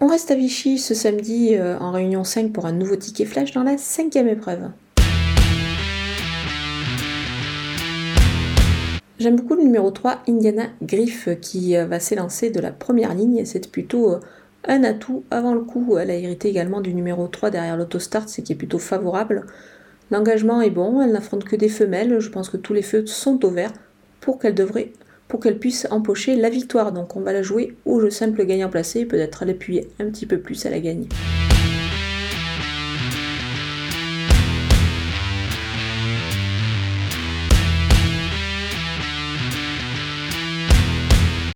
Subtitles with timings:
[0.00, 3.50] On reste à Vichy ce samedi euh, en réunion 5 pour un nouveau ticket flash
[3.50, 4.70] dans la cinquième épreuve.
[9.18, 13.44] J'aime beaucoup le numéro 3, Indiana Griff, qui euh, va s'élancer de la première ligne.
[13.44, 14.20] C'est plutôt euh,
[14.68, 15.98] un atout avant le coup.
[15.98, 19.46] Elle a hérité également du numéro 3 derrière l'autostart, ce qui est plutôt favorable.
[20.12, 22.20] L'engagement est bon, elle n'affronte que des femelles.
[22.20, 23.72] Je pense que tous les feux sont au vert
[24.20, 24.92] pour qu'elle devrait
[25.28, 26.92] pour qu'elle puisse empocher la victoire.
[26.92, 30.38] Donc on va la jouer au jeu simple gagnant placé, peut-être l'appuyer un petit peu
[30.38, 31.06] plus à la gagne.